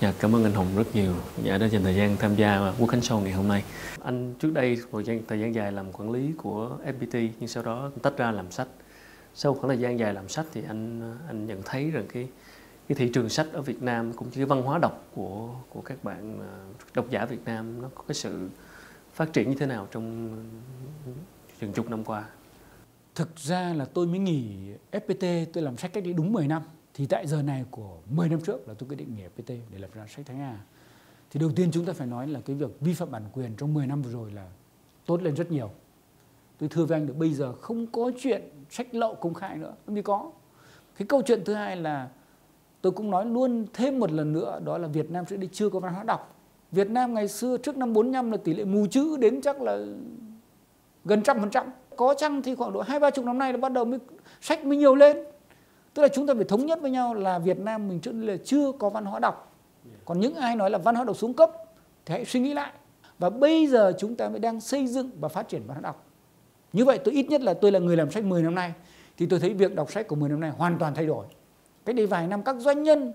[0.00, 2.86] Dạ, cảm ơn anh Hùng rất nhiều dạ, đã dành thời gian tham gia Quốc
[2.86, 3.64] Khánh Show ngày hôm nay.
[4.02, 7.48] Anh trước đây một thời gian, thời gian dài làm quản lý của FPT nhưng
[7.48, 8.68] sau đó tách ra làm sách.
[9.34, 12.28] Sau khoảng thời gian dài làm sách thì anh anh nhận thấy rằng cái
[12.88, 15.80] cái thị trường sách ở Việt Nam cũng như cái văn hóa đọc của của
[15.80, 16.52] các bạn à,
[16.94, 18.48] độc giả Việt Nam nó có cái sự
[19.14, 20.36] phát triển như thế nào trong
[21.60, 22.24] chừng chục năm qua?
[23.14, 24.56] Thực ra là tôi mới nghỉ
[24.92, 26.62] FPT, tôi làm sách cách đây đúng 10 năm.
[26.96, 29.78] Thì tại giờ này của 10 năm trước là tôi quyết định nghỉ FPT để
[29.78, 30.58] lập ra sách Thánh Hà.
[31.30, 33.74] Thì đầu tiên chúng ta phải nói là cái việc vi phạm bản quyền trong
[33.74, 34.48] 10 năm vừa rồi là
[35.06, 35.70] tốt lên rất nhiều.
[36.58, 39.74] Tôi thưa với anh được bây giờ không có chuyện sách lậu công khai nữa,
[39.86, 40.30] không có.
[40.98, 42.08] Cái câu chuyện thứ hai là
[42.80, 45.68] tôi cũng nói luôn thêm một lần nữa đó là Việt Nam sẽ đi chưa
[45.68, 46.34] có văn hóa đọc.
[46.72, 49.78] Việt Nam ngày xưa trước năm 45 là tỷ lệ mù chữ đến chắc là
[51.04, 51.66] gần trăm phần trăm.
[51.96, 53.98] Có chăng thì khoảng độ hai ba chục năm nay là bắt đầu mới
[54.40, 55.16] sách mới nhiều lên.
[55.96, 58.36] Tức là chúng ta phải thống nhất với nhau là Việt Nam mình trước là
[58.44, 59.52] chưa có văn hóa đọc.
[60.04, 61.50] Còn những ai nói là văn hóa đọc xuống cấp
[62.06, 62.72] thì hãy suy nghĩ lại.
[63.18, 66.06] Và bây giờ chúng ta mới đang xây dựng và phát triển văn hóa đọc.
[66.72, 68.72] Như vậy tôi ít nhất là tôi là người làm sách 10 năm nay
[69.16, 71.26] thì tôi thấy việc đọc sách của 10 năm nay hoàn toàn thay đổi.
[71.84, 73.12] Cái đây vài năm các doanh nhân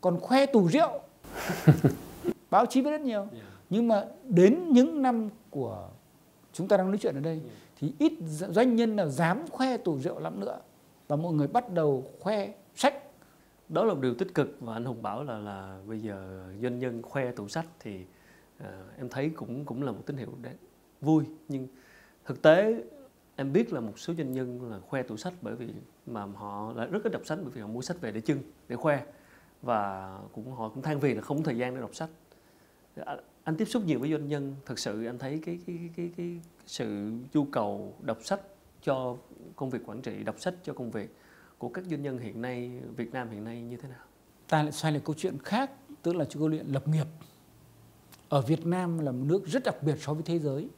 [0.00, 1.00] còn khoe tủ rượu.
[2.50, 3.26] Báo chí biết rất nhiều.
[3.70, 5.88] Nhưng mà đến những năm của
[6.52, 7.40] chúng ta đang nói chuyện ở đây
[7.80, 10.58] thì ít doanh nhân nào dám khoe tủ rượu lắm nữa
[11.12, 12.94] và mọi người bắt đầu khoe sách.
[13.68, 16.78] Đó là một điều tích cực và anh hùng bảo là là bây giờ doanh
[16.78, 18.04] nhân khoe tủ sách thì
[18.62, 18.66] uh,
[18.98, 20.56] em thấy cũng cũng là một tín hiệu đáng
[21.00, 21.24] vui.
[21.48, 21.68] Nhưng
[22.24, 22.82] thực tế
[23.36, 25.68] em biết là một số doanh nhân là khoe tủ sách bởi vì
[26.06, 28.38] mà họ lại rất ít đọc sách bởi vì họ mua sách về để trưng
[28.68, 29.02] để khoe.
[29.62, 32.10] Và cũng họ cũng than phiền là không có thời gian để đọc sách.
[32.96, 36.10] Ờ, anh tiếp xúc nhiều với doanh nhân thật sự anh thấy cái cái cái
[36.16, 38.40] cái sự nhu cầu đọc sách
[38.82, 39.16] cho
[39.56, 41.16] công việc quản trị đọc sách cho công việc
[41.58, 44.04] của các doanh nhân hiện nay Việt Nam hiện nay như thế nào?
[44.48, 45.70] Ta lại xoay lại câu chuyện khác,
[46.02, 47.06] tức là câu chuyện lập nghiệp.
[48.28, 50.68] Ở Việt Nam là một nước rất đặc biệt so với thế giới,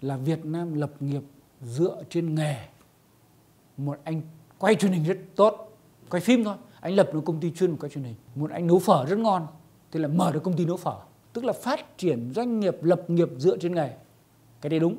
[0.00, 1.22] là Việt Nam lập nghiệp
[1.62, 2.56] dựa trên nghề.
[3.76, 4.22] Một anh
[4.58, 5.78] quay truyền hình rất tốt,
[6.10, 8.14] quay phim thôi, anh lập một công ty chuyên quay truyền hình.
[8.34, 9.46] Một anh nấu phở rất ngon,
[9.92, 11.00] thì là mở được công ty nấu phở.
[11.32, 13.96] Tức là phát triển doanh nghiệp lập nghiệp dựa trên nghề.
[14.60, 14.98] Cái đấy đúng,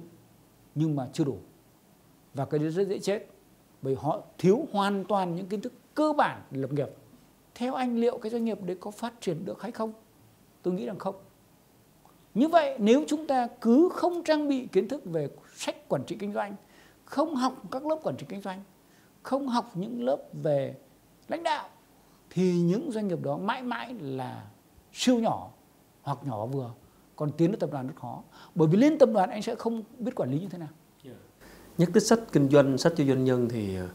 [0.76, 1.38] nhưng mà chưa đủ
[2.40, 3.28] và cái đấy rất dễ chết,
[3.82, 6.90] bởi họ thiếu hoàn toàn những kiến thức cơ bản lập nghiệp.
[7.56, 9.94] Theo anh, liệu cái doanh nghiệp đấy có phát triển được hay không?
[10.62, 11.16] Tôi nghĩ rằng không.
[12.34, 16.16] Như vậy, nếu chúng ta cứ không trang bị kiến thức về sách quản trị
[16.20, 16.56] kinh doanh,
[17.06, 18.64] không học các lớp quản trị kinh doanh,
[19.24, 20.76] không học những lớp về
[21.28, 21.70] lãnh đạo,
[22.30, 24.48] thì những doanh nghiệp đó mãi mãi là
[24.94, 25.50] siêu nhỏ
[26.02, 26.72] hoặc nhỏ vừa.
[27.16, 28.24] Còn tiến đến tập đoàn rất khó.
[28.56, 30.70] Bởi vì lên tập đoàn anh sẽ không biết quản lý như thế nào
[31.80, 33.88] nhắc tới sách kinh doanh sách cho doanh nhân thì ờ,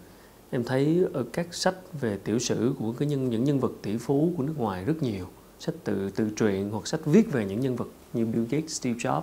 [0.50, 3.96] em thấy ở các sách về tiểu sử của cái nhân những nhân vật tỷ
[3.96, 5.26] phú của nước ngoài rất nhiều.
[5.58, 8.98] Sách tự tự truyện hoặc sách viết về những nhân vật như Bill Gates, Steve
[8.98, 9.22] Jobs.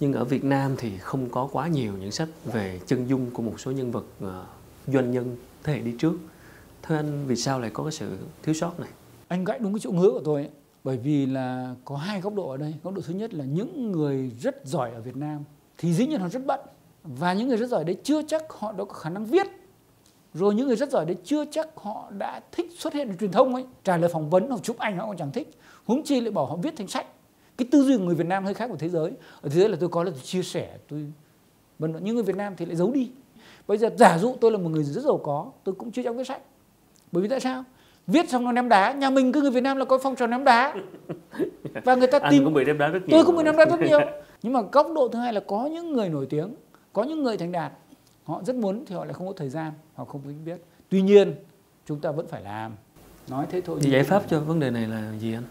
[0.00, 3.42] Nhưng ở Việt Nam thì không có quá nhiều những sách về chân dung của
[3.42, 4.46] một số nhân vật ờ,
[4.86, 6.14] doanh nhân thế hệ đi trước.
[6.82, 8.90] Thế anh vì sao lại có cái sự thiếu sót này?
[9.28, 10.50] Anh gãy đúng cái chỗ ngứa của tôi ấy.
[10.84, 12.74] bởi vì là có hai góc độ ở đây.
[12.82, 15.44] Góc độ thứ nhất là những người rất giỏi ở Việt Nam
[15.78, 16.60] thì dĩ nhiên họ rất bận
[17.04, 19.46] và những người rất giỏi đấy chưa chắc họ đã có khả năng viết.
[20.34, 23.32] Rồi những người rất giỏi đấy chưa chắc họ đã thích xuất hiện ở truyền
[23.32, 23.64] thông ấy.
[23.84, 25.50] Trả lời phỏng vấn hoặc chụp ảnh họ còn chẳng thích.
[25.84, 27.06] Huống chi lại bảo họ viết thành sách.
[27.56, 29.10] Cái tư duy của người Việt Nam hơi khác của thế giới.
[29.40, 31.12] Ở thế giới là tôi có là tôi chia sẻ tôi
[31.78, 33.10] vân nhưng người Việt Nam thì lại giấu đi.
[33.66, 36.16] Bây giờ giả dụ tôi là một người rất giàu có tôi cũng chưa chắc
[36.16, 36.42] viết sách.
[37.12, 37.64] Bởi vì tại sao?
[38.06, 38.92] Viết xong nó ném đá.
[38.92, 40.74] Nhà mình cứ người Việt Nam là có phong trào ném đá.
[41.84, 43.56] Và người ta tin Anh cũng bị ném đá rất nhiều tôi cũng bị ném
[43.56, 44.00] đá rất nhiều.
[44.42, 46.54] Nhưng mà góc độ thứ hai là có những người nổi tiếng
[46.94, 47.72] có những người thành đạt
[48.24, 51.34] họ rất muốn thì họ lại không có thời gian họ không biết tuy nhiên
[51.86, 52.72] chúng ta vẫn phải làm.
[53.28, 55.42] Nói thế thôi thì giải pháp cho vấn đề này là gì anh?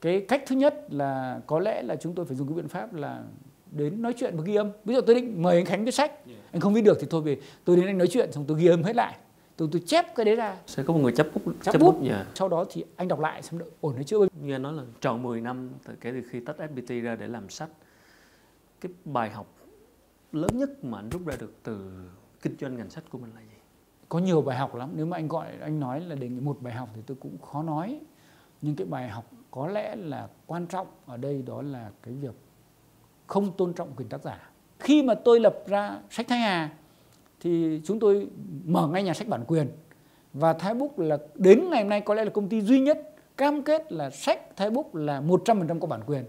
[0.00, 2.94] Cái cách thứ nhất là có lẽ là chúng tôi phải dùng cái biện pháp
[2.94, 3.22] là
[3.70, 4.70] đến nói chuyện và ghi âm.
[4.84, 6.12] Ví dụ tôi định mời anh khánh viết sách
[6.52, 8.66] anh không viết được thì thôi về tôi đến anh nói chuyện xong tôi ghi
[8.66, 9.16] âm hết lại.
[9.56, 10.56] Tôi tôi chép cái đấy ra.
[10.66, 12.26] Sẽ có một người chấp bút chấp, chấp bút, bút yeah.
[12.34, 15.22] sau đó thì anh đọc lại xem ổn hay chưa như anh nói là tròn
[15.22, 17.68] 10 năm từ kể từ khi tách FPT ra để làm sách.
[18.80, 19.46] Cái bài học
[20.36, 21.90] lớn nhất mà anh rút ra được từ
[22.42, 23.56] kinh doanh ngành sách của mình là gì?
[24.08, 24.90] Có nhiều bài học lắm.
[24.94, 27.38] Nếu mà anh gọi, anh nói là đề nghị một bài học thì tôi cũng
[27.38, 28.00] khó nói.
[28.62, 32.34] Nhưng cái bài học có lẽ là quan trọng ở đây đó là cái việc
[33.26, 34.50] không tôn trọng quyền tác giả.
[34.78, 36.70] Khi mà tôi lập ra sách Thái Hà
[37.40, 38.28] thì chúng tôi
[38.64, 39.68] mở ngay nhà sách bản quyền
[40.32, 43.14] và Thái Book là đến ngày hôm nay có lẽ là công ty duy nhất
[43.36, 46.24] cam kết là sách Thái Book là 100% có bản quyền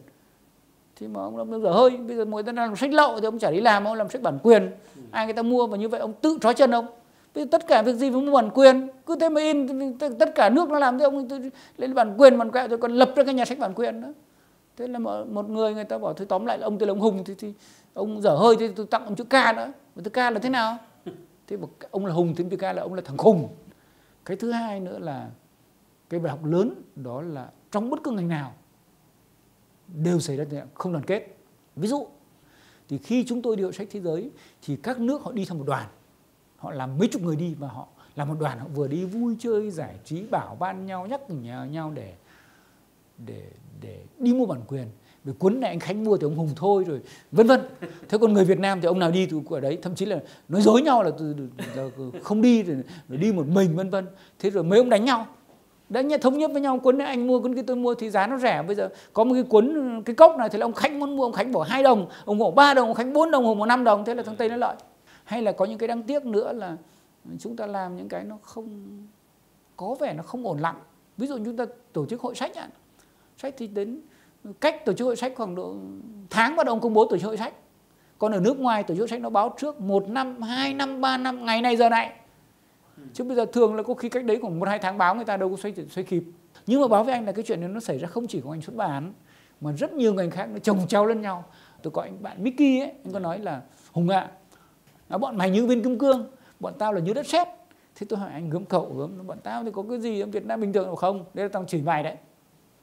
[0.99, 3.39] thì mà ông lâm dở hơi bây giờ người ta làm sách lậu thì ông
[3.39, 4.71] chả đi làm ông làm sách bản quyền.
[5.11, 6.85] Ai người ta mua và như vậy ông tự trói chân ông.
[7.51, 10.69] Tất cả việc gì phải mua bản quyền cứ thế mà in tất cả nước
[10.69, 11.27] nó làm thế ông
[11.77, 14.13] lên bản quyền bản quyền rồi còn lập ra cái nhà sách bản quyền nữa.
[14.77, 17.00] Thế là một người người ta bảo thôi tóm lại là ông tên là ông
[17.00, 17.53] hùng thì, thì
[17.93, 19.71] ông dở hơi thì tôi tặng ông chữ k nữa.
[19.95, 20.77] Mà chữ k là thế nào?
[21.47, 23.47] Thế mà ông là hùng thì chữ k là ông là thằng khùng.
[24.25, 25.27] Cái thứ hai nữa là
[26.09, 28.53] cái bài học lớn đó là trong bất cứ ngành nào
[29.88, 31.38] đều xảy ra không đoàn kết.
[31.75, 32.07] Ví dụ
[32.89, 34.30] thì khi chúng tôi đi hội sách thế giới
[34.62, 35.88] thì các nước họ đi theo một đoàn.
[36.57, 39.36] Họ làm mấy chục người đi và họ làm một đoàn họ vừa đi vui
[39.39, 42.13] chơi giải trí bảo ban nhau nhắc nhở nhau để
[43.25, 43.44] để
[43.81, 44.88] để đi mua bản quyền.
[45.24, 47.01] Vì cuốn này anh Khánh mua thì ông Hùng thôi rồi
[47.31, 47.62] vân vân.
[48.10, 50.19] Thế còn người Việt Nam thì ông nào đi từ ở đấy thậm chí là
[50.50, 51.12] nói dối nhau là,
[51.75, 51.89] là
[52.24, 52.78] không đi rồi,
[53.10, 54.07] rồi đi một mình vân vân.
[54.39, 55.28] Thế rồi mấy ông đánh nhau
[55.89, 58.10] đã nhà thống nhất với nhau cuốn này anh mua cuốn kia tôi mua thì
[58.10, 58.63] giá nó rẻ.
[58.68, 61.24] Bây giờ có một cái cuốn, cái cốc này thì là ông Khánh muốn mua,
[61.24, 63.66] ông Khánh bỏ hai đồng, ông bỏ ba đồng, ông Khánh bốn đồng, ông bỏ
[63.66, 64.75] năm đồng, thế là thằng Tây nó lợi.
[65.24, 66.75] Hay là có những cái đáng tiếc nữa là
[67.39, 68.68] chúng ta làm những cái nó không,
[69.78, 70.80] có vẻ nó không ổn lặng
[71.18, 72.69] ví dụ chúng ta tổ chức hội sách ạ.
[73.38, 74.01] Sách thì đến
[74.60, 75.75] cách tổ chức hội sách khoảng độ
[76.30, 77.54] tháng bắt đầu công bố tổ chức hội sách.
[78.18, 81.01] Còn ở nước ngoài tổ chức hội sách nó báo trước một năm, hai năm,
[81.01, 82.12] ba năm, ngày này, giờ này
[83.13, 85.25] chứ bây giờ thường là có khi cách đấy khoảng một hai tháng báo người
[85.25, 86.23] ta đâu có xoay xoay kịp.
[86.67, 88.49] Nhưng mà báo với anh là cái chuyện này nó xảy ra không chỉ có
[88.51, 89.13] ngành xuất bản
[89.61, 91.45] mà rất nhiều ngành khác nó chồng treo lẫn nhau.
[91.81, 93.61] Tôi có anh bạn Mickey ấy anh có nói là
[93.91, 94.31] hùng ạ
[95.09, 96.27] à, bọn mày như viên kim cương
[96.59, 97.47] bọn tao là như đất sét.
[97.95, 100.45] Thế tôi hỏi anh gớm cậu gớm bọn tao thì có cái gì ở Việt
[100.45, 101.25] Nam bình thường không?
[101.33, 102.15] Đây là tao chửi mày đấy.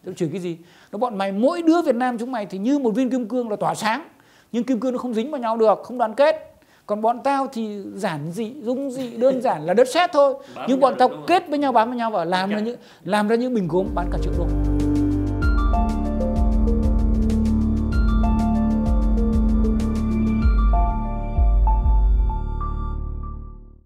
[0.05, 0.59] Tao chửi cái gì?
[0.93, 3.51] Nó bọn mày mỗi đứa Việt Nam chúng mày thì như một viên kim cương
[3.51, 4.09] là tỏa sáng
[4.53, 6.54] nhưng kim cương nó không dính vào nhau được không đoàn kết
[6.87, 10.35] còn bọn tao thì giản dị dung dị đơn giản là đất sét thôi.
[10.69, 13.37] Nhưng bọn tao kết với nhau bám với nhau và làm ra những làm ra
[13.37, 14.64] những bình gốm bán cả triệu đô